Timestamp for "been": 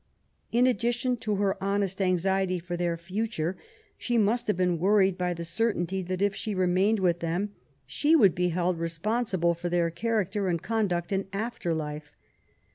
4.57-4.79